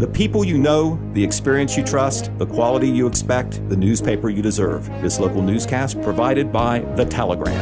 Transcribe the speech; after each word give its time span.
The 0.00 0.08
people 0.08 0.46
you 0.46 0.56
know, 0.56 0.98
the 1.12 1.22
experience 1.22 1.76
you 1.76 1.84
trust, 1.84 2.30
the 2.38 2.46
quality 2.46 2.88
you 2.88 3.06
expect, 3.06 3.68
the 3.68 3.76
newspaper 3.76 4.30
you 4.30 4.40
deserve. 4.40 4.86
This 5.02 5.20
local 5.20 5.42
newscast 5.42 6.00
provided 6.00 6.50
by 6.50 6.78
The 6.96 7.04
Telegram. 7.04 7.54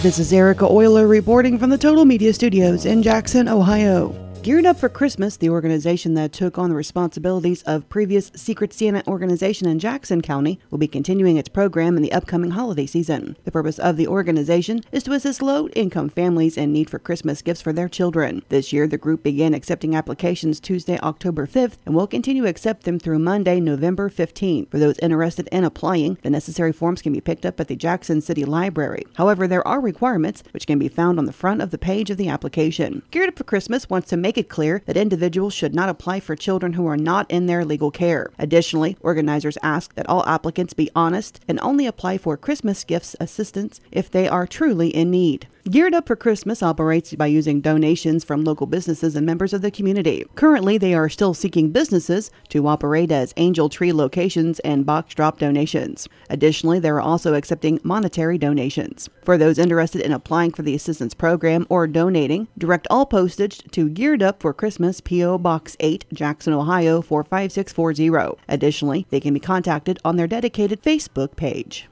This 0.00 0.20
is 0.20 0.32
Erica 0.32 0.66
Euler 0.66 1.08
reporting 1.08 1.58
from 1.58 1.70
the 1.70 1.78
Total 1.78 2.04
Media 2.04 2.32
Studios 2.32 2.86
in 2.86 3.02
Jackson, 3.02 3.48
Ohio. 3.48 4.27
Geared 4.48 4.64
Up 4.64 4.78
for 4.78 4.88
Christmas, 4.88 5.36
the 5.36 5.50
organization 5.50 6.14
that 6.14 6.32
took 6.32 6.56
on 6.56 6.70
the 6.70 6.74
responsibilities 6.74 7.62
of 7.64 7.86
previous 7.90 8.32
Secret 8.34 8.72
Santa 8.72 9.06
organization 9.06 9.68
in 9.68 9.78
Jackson 9.78 10.22
County, 10.22 10.58
will 10.70 10.78
be 10.78 10.88
continuing 10.88 11.36
its 11.36 11.50
program 11.50 11.98
in 11.98 12.02
the 12.02 12.12
upcoming 12.12 12.52
holiday 12.52 12.86
season. 12.86 13.36
The 13.44 13.52
purpose 13.52 13.78
of 13.78 13.98
the 13.98 14.08
organization 14.08 14.84
is 14.90 15.02
to 15.02 15.12
assist 15.12 15.42
low 15.42 15.68
income 15.76 16.08
families 16.08 16.56
in 16.56 16.72
need 16.72 16.88
for 16.88 16.98
Christmas 16.98 17.42
gifts 17.42 17.60
for 17.60 17.74
their 17.74 17.90
children. 17.90 18.42
This 18.48 18.72
year, 18.72 18.88
the 18.88 18.96
group 18.96 19.22
began 19.22 19.52
accepting 19.52 19.94
applications 19.94 20.60
Tuesday, 20.60 20.98
October 21.00 21.46
5th, 21.46 21.76
and 21.84 21.94
will 21.94 22.06
continue 22.06 22.44
to 22.44 22.48
accept 22.48 22.84
them 22.84 22.98
through 22.98 23.18
Monday, 23.18 23.60
November 23.60 24.08
15th. 24.08 24.70
For 24.70 24.78
those 24.78 24.98
interested 25.00 25.46
in 25.52 25.64
applying, 25.64 26.16
the 26.22 26.30
necessary 26.30 26.72
forms 26.72 27.02
can 27.02 27.12
be 27.12 27.20
picked 27.20 27.44
up 27.44 27.60
at 27.60 27.68
the 27.68 27.76
Jackson 27.76 28.22
City 28.22 28.46
Library. 28.46 29.04
However, 29.16 29.46
there 29.46 29.68
are 29.68 29.78
requirements 29.78 30.42
which 30.52 30.66
can 30.66 30.78
be 30.78 30.88
found 30.88 31.18
on 31.18 31.26
the 31.26 31.34
front 31.34 31.60
of 31.60 31.70
the 31.70 31.76
page 31.76 32.08
of 32.08 32.16
the 32.16 32.30
application. 32.30 33.02
Geared 33.10 33.28
Up 33.28 33.36
for 33.36 33.44
Christmas 33.44 33.90
wants 33.90 34.08
to 34.08 34.16
make 34.16 34.37
it 34.38 34.48
clear 34.48 34.82
that 34.86 34.96
individuals 34.96 35.52
should 35.52 35.74
not 35.74 35.88
apply 35.88 36.20
for 36.20 36.34
children 36.34 36.72
who 36.72 36.86
are 36.86 36.96
not 36.96 37.30
in 37.30 37.46
their 37.46 37.64
legal 37.64 37.90
care. 37.90 38.30
Additionally, 38.38 38.96
organizers 39.00 39.58
ask 39.62 39.94
that 39.94 40.08
all 40.08 40.24
applicants 40.26 40.72
be 40.72 40.90
honest 40.94 41.40
and 41.46 41.60
only 41.60 41.86
apply 41.86 42.18
for 42.18 42.36
Christmas 42.36 42.84
gifts 42.84 43.14
assistance 43.20 43.80
if 43.92 44.10
they 44.10 44.26
are 44.26 44.46
truly 44.46 44.88
in 44.88 45.10
need. 45.10 45.46
Geared 45.70 45.92
Up 45.92 46.06
for 46.06 46.16
Christmas 46.16 46.62
operates 46.62 47.14
by 47.14 47.26
using 47.26 47.60
donations 47.60 48.24
from 48.24 48.42
local 48.42 48.66
businesses 48.66 49.14
and 49.14 49.26
members 49.26 49.52
of 49.52 49.60
the 49.60 49.70
community. 49.70 50.24
Currently, 50.34 50.78
they 50.78 50.94
are 50.94 51.10
still 51.10 51.34
seeking 51.34 51.72
businesses 51.72 52.30
to 52.48 52.66
operate 52.66 53.12
as 53.12 53.34
Angel 53.36 53.68
Tree 53.68 53.92
locations 53.92 54.60
and 54.60 54.86
box 54.86 55.14
drop 55.14 55.38
donations. 55.38 56.08
Additionally, 56.30 56.78
they 56.78 56.88
are 56.88 57.02
also 57.02 57.34
accepting 57.34 57.80
monetary 57.82 58.38
donations. 58.38 59.10
For 59.24 59.36
those 59.36 59.58
interested 59.58 60.00
in 60.00 60.12
applying 60.12 60.52
for 60.52 60.62
the 60.62 60.74
assistance 60.74 61.12
program 61.12 61.66
or 61.68 61.86
donating, 61.86 62.48
direct 62.56 62.86
all 62.88 63.04
postage 63.04 63.58
to 63.72 63.90
Geared 63.90 64.17
Up 64.22 64.40
for 64.40 64.52
Christmas, 64.52 65.00
P.O. 65.00 65.38
Box 65.38 65.76
8, 65.80 66.04
Jackson, 66.12 66.52
Ohio 66.52 67.00
45640. 67.02 68.42
Additionally, 68.48 69.06
they 69.10 69.20
can 69.20 69.34
be 69.34 69.40
contacted 69.40 69.98
on 70.04 70.16
their 70.16 70.26
dedicated 70.26 70.82
Facebook 70.82 71.36
page. 71.36 71.88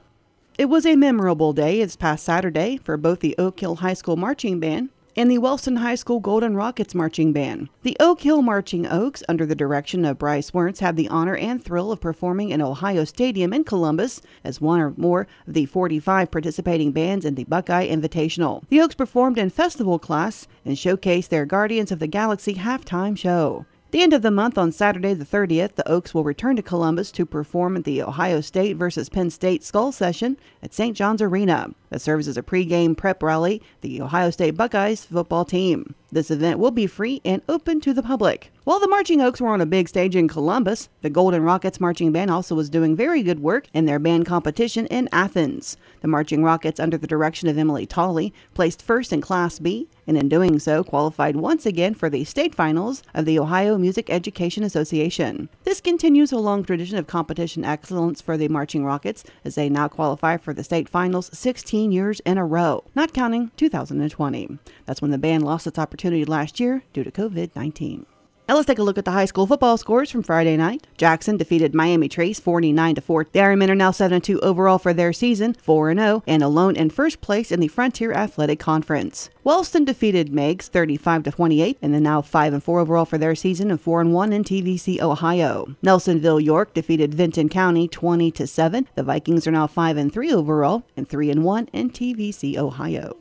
It 0.57 0.65
was 0.65 0.85
a 0.85 0.95
memorable 0.95 1.53
day 1.53 1.83
this 1.83 1.95
past 1.95 2.23
Saturday 2.23 2.77
for 2.77 2.97
both 2.97 3.19
the 3.19 3.35
Oak 3.37 3.59
Hill 3.59 3.75
High 3.75 3.93
School 3.93 4.17
Marching 4.17 4.59
Band 4.59 4.89
and 5.17 5.31
the 5.31 5.39
Wellston 5.39 5.77
High 5.77 5.95
School 5.95 6.19
Golden 6.19 6.55
Rockets 6.55 6.93
Marching 6.93 7.33
Band. 7.33 7.69
The 7.81 7.97
Oak 7.99 8.21
Hill 8.21 8.43
Marching 8.43 8.85
Oaks, 8.85 9.23
under 9.27 9.47
the 9.47 9.55
direction 9.55 10.05
of 10.05 10.19
Bryce 10.19 10.51
Werntz, 10.51 10.79
had 10.79 10.95
the 10.95 11.09
honor 11.09 11.35
and 11.35 11.61
thrill 11.61 11.91
of 11.91 11.99
performing 11.99 12.51
in 12.51 12.61
Ohio 12.61 13.03
Stadium 13.03 13.51
in 13.51 13.63
Columbus 13.63 14.21
as 14.43 14.61
one 14.61 14.79
or 14.79 14.93
more 14.95 15.25
of 15.47 15.55
the 15.55 15.65
45 15.65 16.29
participating 16.29 16.91
bands 16.91 17.25
in 17.25 17.33
the 17.33 17.45
Buckeye 17.45 17.87
Invitational. 17.87 18.63
The 18.69 18.79
Oaks 18.79 18.93
performed 18.93 19.39
in 19.39 19.49
festival 19.49 19.97
class 19.97 20.47
and 20.63 20.77
showcased 20.77 21.29
their 21.29 21.47
Guardians 21.47 21.91
of 21.91 21.97
the 21.97 22.07
Galaxy 22.07 22.53
halftime 22.53 23.17
show. 23.17 23.65
The 23.91 24.03
end 24.03 24.11
of 24.11 24.21
the 24.21 24.31
month 24.31 24.57
on 24.57 24.73
Saturday 24.73 25.13
the 25.13 25.23
30th, 25.23 25.75
the 25.75 25.89
Oaks 25.89 26.13
will 26.13 26.25
return 26.25 26.57
to 26.57 26.61
Columbus 26.61 27.09
to 27.13 27.25
perform 27.25 27.77
at 27.77 27.85
the 27.85 28.03
Ohio 28.03 28.41
State 28.41 28.75
versus 28.75 29.07
Penn 29.07 29.29
State 29.29 29.63
Skull 29.63 29.93
Session 29.93 30.35
at 30.61 30.73
St. 30.73 30.95
John's 30.95 31.21
Arena 31.21 31.73
that 31.89 32.01
serves 32.01 32.27
as 32.27 32.35
a 32.35 32.43
pregame 32.43 32.97
prep 32.97 33.23
rally 33.23 33.59
for 33.59 33.87
the 33.87 34.01
Ohio 34.01 34.29
State 34.29 34.57
Buckeyes 34.57 35.05
football 35.05 35.45
team. 35.45 35.95
This 36.11 36.29
event 36.29 36.59
will 36.59 36.71
be 36.71 36.85
free 36.85 37.21
and 37.23 37.41
open 37.47 37.79
to 37.79 37.93
the 37.93 38.03
public. 38.03 38.51
While 38.67 38.81
the 38.81 38.87
Marching 38.89 39.21
Oaks 39.21 39.39
were 39.39 39.47
on 39.47 39.61
a 39.61 39.65
big 39.65 39.87
stage 39.87 40.13
in 40.13 40.27
Columbus, 40.27 40.89
the 41.01 41.09
Golden 41.09 41.41
Rockets 41.41 41.79
Marching 41.79 42.11
Band 42.11 42.29
also 42.29 42.53
was 42.53 42.69
doing 42.69 42.97
very 42.97 43.23
good 43.23 43.39
work 43.39 43.69
in 43.73 43.85
their 43.85 43.97
band 43.97 44.25
competition 44.25 44.87
in 44.87 45.07
Athens. 45.13 45.77
The 46.01 46.09
Marching 46.09 46.43
Rockets, 46.43 46.77
under 46.77 46.97
the 46.97 47.07
direction 47.07 47.47
of 47.47 47.57
Emily 47.57 47.85
Tolley, 47.85 48.33
placed 48.53 48.81
first 48.81 49.13
in 49.13 49.21
Class 49.21 49.57
B, 49.59 49.87
and 50.05 50.17
in 50.17 50.27
doing 50.27 50.59
so, 50.59 50.83
qualified 50.83 51.37
once 51.37 51.65
again 51.65 51.93
for 51.93 52.09
the 52.09 52.25
state 52.25 52.53
finals 52.53 53.03
of 53.13 53.23
the 53.23 53.39
Ohio 53.39 53.77
Music 53.77 54.09
Education 54.09 54.65
Association. 54.65 55.47
This 55.63 55.79
continues 55.79 56.33
a 56.33 56.37
long 56.37 56.65
tradition 56.65 56.97
of 56.97 57.07
competition 57.07 57.63
excellence 57.63 58.19
for 58.19 58.35
the 58.35 58.49
Marching 58.49 58.83
Rockets, 58.83 59.23
as 59.45 59.55
they 59.55 59.69
now 59.69 59.87
qualify 59.87 60.35
for 60.35 60.53
the 60.53 60.65
state 60.65 60.89
finals 60.89 61.29
16 61.31 61.93
years 61.93 62.19
in 62.25 62.37
a 62.37 62.45
row, 62.45 62.83
not 62.95 63.13
counting 63.13 63.49
2020. 63.55 64.59
That's 64.85 65.01
when 65.01 65.11
the 65.11 65.17
band 65.17 65.45
lost 65.45 65.67
its 65.67 65.79
opportunity 65.79 66.25
last 66.25 66.59
year 66.59 66.83
due 66.91 67.05
to 67.05 67.11
COVID 67.11 67.55
19. 67.55 68.05
Now 68.47 68.55
let's 68.55 68.65
take 68.65 68.79
a 68.79 68.83
look 68.83 68.97
at 68.97 69.03
the 69.03 69.11
high 69.11 69.25
school 69.25 69.45
football 69.45 69.75
scores 69.75 70.09
from 70.09 70.23
Friday 70.23 70.55
night. 70.55 70.87
Jackson 70.95 71.35
defeated 71.35 71.75
Miami 71.75 72.07
Trace 72.07 72.39
49 72.39 72.95
to 72.95 73.01
4. 73.01 73.27
The 73.33 73.39
Ironmen 73.39 73.67
are 73.67 73.75
now 73.75 73.91
7 73.91 74.21
2 74.21 74.39
overall 74.39 74.77
for 74.77 74.93
their 74.93 75.11
season, 75.11 75.53
4 75.55 75.93
0, 75.93 76.23
and 76.25 76.41
alone 76.41 76.77
in 76.77 76.89
first 76.89 77.19
place 77.19 77.51
in 77.51 77.59
the 77.59 77.67
Frontier 77.67 78.13
Athletic 78.13 78.57
Conference. 78.57 79.29
Wellston 79.43 79.83
defeated 79.83 80.31
Meigs 80.31 80.69
35 80.69 81.23
to 81.23 81.31
28 81.31 81.77
and 81.81 81.93
they're 81.93 81.99
now 81.99 82.21
5 82.21 82.53
and 82.53 82.63
4 82.63 82.79
overall 82.79 83.03
for 83.03 83.17
their 83.17 83.35
season 83.35 83.69
and 83.69 83.81
4 83.81 83.99
and 83.99 84.13
1 84.13 84.31
in 84.31 84.45
TVC 84.45 85.01
Ohio. 85.01 85.75
Nelsonville 85.83 86.41
York 86.41 86.73
defeated 86.73 87.13
Vinton 87.13 87.49
County 87.49 87.89
20 87.89 88.31
to 88.31 88.47
7. 88.47 88.87
The 88.95 89.03
Vikings 89.03 89.45
are 89.45 89.51
now 89.51 89.67
5 89.67 89.97
and 89.97 90.13
3 90.13 90.31
overall 90.31 90.83
and 90.95 91.05
3 91.05 91.31
and 91.31 91.43
1 91.43 91.67
in 91.73 91.89
TVC 91.89 92.55
Ohio. 92.55 93.17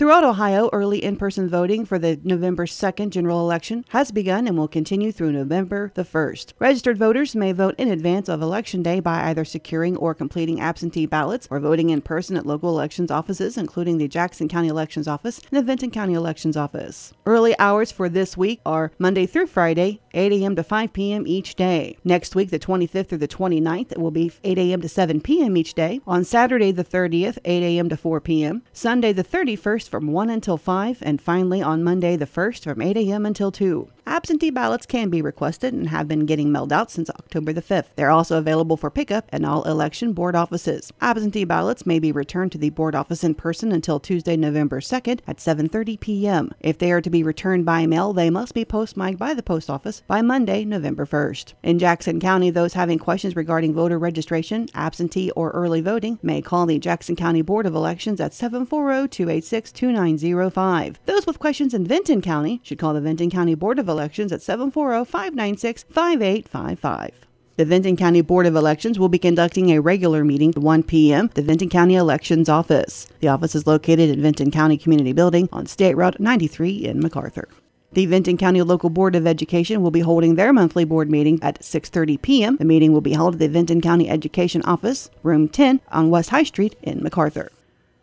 Throughout 0.00 0.24
Ohio, 0.24 0.70
early 0.72 1.04
in 1.04 1.16
person 1.16 1.46
voting 1.46 1.84
for 1.84 1.98
the 1.98 2.18
November 2.24 2.64
2nd 2.64 3.10
general 3.10 3.38
election 3.38 3.84
has 3.90 4.10
begun 4.10 4.46
and 4.46 4.56
will 4.56 4.66
continue 4.66 5.12
through 5.12 5.32
November 5.32 5.92
the 5.94 6.04
1st. 6.04 6.54
Registered 6.58 6.96
voters 6.96 7.36
may 7.36 7.52
vote 7.52 7.74
in 7.76 7.90
advance 7.90 8.26
of 8.26 8.40
Election 8.40 8.82
Day 8.82 9.00
by 9.00 9.28
either 9.28 9.44
securing 9.44 9.98
or 9.98 10.14
completing 10.14 10.58
absentee 10.58 11.04
ballots 11.04 11.46
or 11.50 11.60
voting 11.60 11.90
in 11.90 12.00
person 12.00 12.38
at 12.38 12.46
local 12.46 12.70
elections 12.70 13.10
offices, 13.10 13.58
including 13.58 13.98
the 13.98 14.08
Jackson 14.08 14.48
County 14.48 14.68
Elections 14.68 15.06
Office 15.06 15.38
and 15.50 15.58
the 15.58 15.62
Vinton 15.62 15.90
County 15.90 16.14
Elections 16.14 16.56
Office. 16.56 17.12
Early 17.26 17.54
hours 17.58 17.92
for 17.92 18.08
this 18.08 18.38
week 18.38 18.62
are 18.64 18.92
Monday 18.98 19.26
through 19.26 19.48
Friday, 19.48 20.00
8 20.14 20.32
a.m. 20.32 20.56
to 20.56 20.62
5 20.62 20.92
p.m. 20.92 21.26
each 21.26 21.54
day. 21.54 21.96
Next 22.04 22.34
week, 22.34 22.50
the 22.50 22.58
25th 22.58 23.08
through 23.08 23.18
the 23.18 23.28
29th, 23.28 23.92
it 23.92 23.98
will 23.98 24.10
be 24.10 24.32
8 24.44 24.58
a.m. 24.58 24.80
to 24.80 24.88
7 24.88 25.20
p.m. 25.20 25.56
each 25.56 25.74
day. 25.74 26.00
On 26.06 26.24
Saturday, 26.24 26.72
the 26.72 26.84
30th, 26.84 27.38
8 27.44 27.62
a.m. 27.62 27.88
to 27.88 27.96
4 27.96 28.20
p.m. 28.20 28.62
Sunday, 28.72 29.12
the 29.12 29.24
31st, 29.24 29.88
from 29.88 30.08
1 30.08 30.30
until 30.30 30.56
5, 30.56 30.98
and 31.02 31.20
finally 31.20 31.62
on 31.62 31.84
Monday 31.84 32.16
the 32.16 32.26
1st 32.26 32.64
from 32.64 32.82
8 32.82 32.96
a.m. 32.96 33.26
until 33.26 33.52
2. 33.52 33.88
Absentee 34.06 34.50
ballots 34.50 34.86
can 34.86 35.10
be 35.10 35.22
requested 35.22 35.72
and 35.72 35.88
have 35.88 36.08
been 36.08 36.26
getting 36.26 36.52
mailed 36.52 36.72
out 36.72 36.90
since 36.90 37.10
October 37.10 37.52
the 37.52 37.62
5th. 37.62 37.86
They're 37.96 38.10
also 38.10 38.38
available 38.38 38.76
for 38.76 38.90
pickup 38.90 39.28
in 39.32 39.44
all 39.44 39.62
election 39.64 40.12
board 40.12 40.34
offices. 40.34 40.92
Absentee 41.00 41.44
ballots 41.44 41.86
may 41.86 41.98
be 41.98 42.12
returned 42.12 42.52
to 42.52 42.58
the 42.58 42.70
board 42.70 42.94
office 42.94 43.24
in 43.24 43.34
person 43.34 43.72
until 43.72 44.00
Tuesday, 44.00 44.36
November 44.36 44.80
2nd 44.80 45.20
at 45.26 45.38
7:30 45.38 46.00
p.m. 46.00 46.52
If 46.60 46.78
they 46.78 46.92
are 46.92 47.00
to 47.00 47.10
be 47.10 47.22
returned 47.22 47.64
by 47.64 47.86
mail, 47.86 48.12
they 48.12 48.30
must 48.30 48.52
be 48.52 48.64
postmarked 48.64 49.18
by 49.18 49.32
the 49.32 49.42
post 49.42 49.70
office 49.70 50.02
by 50.06 50.22
Monday, 50.22 50.64
November 50.64 51.06
1st. 51.06 51.54
In 51.62 51.78
Jackson 51.78 52.18
County, 52.18 52.50
those 52.50 52.74
having 52.74 52.98
questions 52.98 53.36
regarding 53.36 53.72
voter 53.72 53.98
registration, 53.98 54.68
absentee 54.74 55.30
or 55.32 55.50
early 55.50 55.80
voting 55.80 56.18
may 56.22 56.42
call 56.42 56.66
the 56.66 56.78
Jackson 56.78 57.14
County 57.14 57.42
Board 57.42 57.66
of 57.66 57.74
Elections 57.74 58.20
at 58.20 58.32
740-286-2905. 58.32 60.96
Those 61.06 61.26
with 61.26 61.38
questions 61.38 61.74
in 61.74 61.86
Vinton 61.86 62.20
County 62.20 62.60
should 62.62 62.78
call 62.78 62.94
the 62.94 63.00
Vinton 63.00 63.30
County 63.30 63.54
Board 63.54 63.78
of 63.78 63.88
Elections 63.88 63.99
at 64.00 64.42
740 64.42 65.04
596 65.04 65.84
5855. 65.84 67.26
The 67.56 67.64
Vinton 67.66 67.96
County 67.96 68.22
Board 68.22 68.46
of 68.46 68.56
Elections 68.56 68.98
will 68.98 69.10
be 69.10 69.18
conducting 69.18 69.70
a 69.70 69.80
regular 69.80 70.24
meeting 70.24 70.50
at 70.50 70.58
1 70.58 70.82
p.m. 70.84 71.26
at 71.26 71.34
the 71.34 71.42
Vinton 71.42 71.68
County 71.68 71.94
Elections 71.94 72.48
Office. 72.48 73.06
The 73.20 73.28
office 73.28 73.54
is 73.54 73.66
located 73.66 74.10
at 74.10 74.16
Vinton 74.16 74.50
County 74.50 74.78
Community 74.78 75.12
Building 75.12 75.48
on 75.52 75.66
State 75.66 75.94
Route 75.94 76.18
93 76.18 76.86
in 76.86 77.02
McArthur. 77.02 77.44
The 77.92 78.06
Vinton 78.06 78.38
County 78.38 78.62
Local 78.62 78.88
Board 78.88 79.16
of 79.16 79.26
Education 79.26 79.82
will 79.82 79.90
be 79.90 80.00
holding 80.00 80.36
their 80.36 80.52
monthly 80.52 80.84
board 80.84 81.10
meeting 81.10 81.38
at 81.42 81.60
6:30 81.60 82.22
p.m. 82.22 82.56
The 82.56 82.64
meeting 82.64 82.92
will 82.92 83.00
be 83.00 83.12
held 83.12 83.34
at 83.34 83.40
the 83.40 83.48
Vinton 83.48 83.80
County 83.80 84.08
Education 84.08 84.62
Office, 84.62 85.10
room 85.22 85.48
10 85.48 85.80
on 85.92 86.08
West 86.08 86.30
High 86.30 86.44
Street 86.44 86.76
in 86.82 87.00
McArthur. 87.00 87.48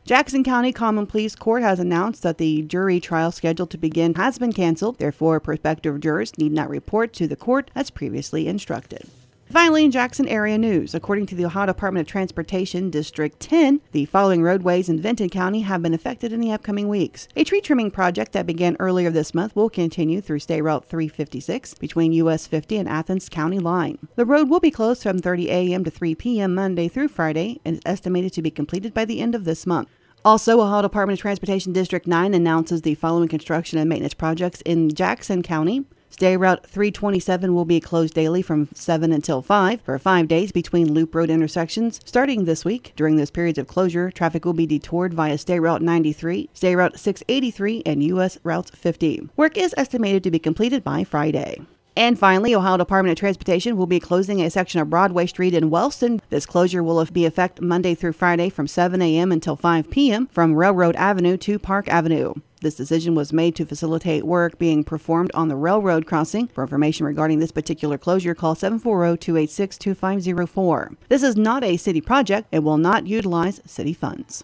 Jackson 0.08 0.42
County 0.42 0.72
Common 0.72 1.06
Pleas 1.06 1.36
Court 1.36 1.64
has 1.64 1.82
announced 1.82 2.24
that 2.24 2.38
the 2.38 2.62
jury 2.62 3.02
trial 3.02 3.30
scheduled 3.30 3.70
to 3.72 3.78
begin 3.78 4.14
has 4.14 4.38
been 4.38 4.54
canceled. 4.54 5.00
Therefore, 5.00 5.42
prospective 5.42 6.00
jurors 6.00 6.38
need 6.38 6.54
not 6.54 6.70
report 6.70 7.12
to 7.16 7.28
the 7.28 7.36
court 7.36 7.70
as 7.76 7.90
previously 7.90 8.48
instructed. 8.48 9.10
Finally, 9.50 9.86
in 9.86 9.92
Jackson 9.92 10.28
area 10.28 10.58
news, 10.58 10.94
according 10.94 11.26
to 11.26 11.36
the 11.36 11.46
Ohio 11.46 11.66
Department 11.66 12.06
of 12.06 12.12
Transportation 12.12 12.90
District 12.90 13.40
10, 13.40 13.82
the 13.94 14.06
following 14.06 14.44
roadways 14.44 14.90
in 14.90 15.00
Vinton 15.00 15.30
County 15.30 15.62
have 15.62 15.82
been 15.82 15.94
affected 15.94 16.34
in 16.34 16.42
the 16.42 16.52
upcoming 16.52 16.90
weeks. 16.90 17.30
A 17.36 17.46
tree 17.46 17.62
trimming 17.62 17.92
project 17.92 18.34
that 18.34 18.46
began 18.46 18.76
earlier 18.80 19.10
this 19.10 19.34
month 19.34 19.56
will 19.56 19.70
continue 19.70 20.20
through 20.20 20.40
State 20.40 20.62
Route 20.62 20.86
356 20.86 21.74
between 21.76 22.12
US 22.14 22.46
50 22.46 22.78
and 22.78 22.90
Athens 22.90 23.30
County 23.30 23.60
line. 23.60 23.98
The 24.16 24.26
road 24.26 24.50
will 24.50 24.60
be 24.60 24.72
closed 24.72 25.04
from 25.04 25.20
30 25.20 25.50
a.m. 25.50 25.84
to 25.86 25.92
3 25.92 26.16
p.m. 26.16 26.54
Monday 26.54 26.88
through 26.88 27.10
Friday 27.10 27.60
and 27.64 27.76
is 27.76 27.82
estimated 27.86 28.32
to 28.34 28.42
be 28.42 28.52
completed 28.52 28.94
by 28.94 29.04
the 29.04 29.22
end 29.22 29.34
of 29.36 29.46
this 29.46 29.66
month. 29.66 29.90
Also, 30.28 30.60
Ohio 30.60 30.82
Department 30.82 31.18
of 31.18 31.22
Transportation 31.22 31.72
District 31.72 32.06
9 32.06 32.34
announces 32.34 32.82
the 32.82 32.96
following 32.96 33.30
construction 33.30 33.80
and 33.80 33.88
maintenance 33.88 34.14
projects 34.14 34.60
in 34.66 34.94
Jackson 34.94 35.42
County. 35.42 35.86
State 36.10 36.36
Route 36.36 36.68
327 36.68 37.56
will 37.56 37.64
be 37.64 37.80
closed 37.80 38.14
daily 38.14 38.42
from 38.42 38.68
7 38.74 39.14
until 39.14 39.42
5 39.42 39.80
for 39.80 39.98
five 39.98 40.28
days 40.28 40.52
between 40.52 40.94
Loop 40.94 41.16
Road 41.16 41.30
intersections. 41.30 42.02
Starting 42.04 42.44
this 42.44 42.66
week, 42.66 42.92
during 42.98 43.16
those 43.16 43.32
periods 43.32 43.58
of 43.58 43.68
closure, 43.68 44.12
traffic 44.12 44.44
will 44.44 44.52
be 44.52 44.66
detoured 44.66 45.14
via 45.14 45.38
State 45.38 45.62
Route 45.62 45.82
93, 45.82 46.50
State 46.54 46.76
Route 46.76 47.00
683, 47.00 47.84
and 47.86 48.04
U.S. 48.04 48.38
Route 48.44 48.72
50. 48.72 49.30
Work 49.38 49.58
is 49.58 49.74
estimated 49.78 50.26
to 50.26 50.32
be 50.32 50.40
completed 50.40 50.84
by 50.84 51.06
Friday. 51.06 51.62
And 51.98 52.18
finally, 52.20 52.54
Ohio 52.54 52.78
Department 52.78 53.14
of 53.14 53.18
Transportation 53.18 53.76
will 53.76 53.88
be 53.88 54.00
closing 54.00 54.40
a 54.40 54.52
section 54.52 54.80
of 54.80 54.88
Broadway 54.88 55.26
Street 55.26 55.56
in 55.56 55.72
Wellston. 55.72 56.22
This 56.30 56.46
closure 56.46 56.84
will 56.84 57.04
be 57.06 57.26
effect 57.26 57.60
Monday 57.60 57.96
through 57.96 58.14
Friday 58.14 58.50
from 58.50 58.68
7 58.68 59.02
a.m. 59.02 59.32
until 59.32 59.56
5 59.56 59.90
p.m. 59.90 60.28
from 60.28 60.54
Railroad 60.54 60.96
Avenue 60.96 61.38
to 61.38 61.58
Park 61.58 61.90
Avenue. 61.90 62.36
This 62.62 62.76
decision 62.76 63.16
was 63.16 63.34
made 63.34 63.56
to 63.56 63.66
facilitate 63.66 64.26
work 64.26 64.60
being 64.60 64.84
performed 64.84 65.32
on 65.34 65.48
the 65.48 65.56
railroad 65.56 66.06
crossing. 66.06 66.50
For 66.50 66.62
information 66.62 67.08
regarding 67.08 67.40
this 67.40 67.52
particular 67.52 67.98
closure, 67.98 68.36
call 68.36 68.54
740-286-2504. 68.54 70.98
This 71.10 71.24
is 71.24 71.36
not 71.36 71.64
a 71.64 71.78
city 71.78 72.02
project. 72.02 72.48
It 72.52 72.60
will 72.60 72.78
not 72.78 73.08
utilize 73.08 73.60
city 73.66 73.94
funds. 73.94 74.44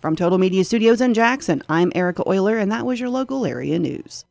From 0.00 0.16
Total 0.16 0.38
Media 0.38 0.64
Studios 0.64 1.02
in 1.02 1.12
Jackson, 1.12 1.62
I'm 1.68 1.92
Erica 1.94 2.26
Euler, 2.26 2.56
and 2.56 2.72
that 2.72 2.86
was 2.86 2.98
your 2.98 3.10
local 3.10 3.44
area 3.44 3.78
news. 3.78 4.24